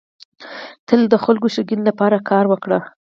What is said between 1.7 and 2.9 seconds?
لپاره کار وکړه.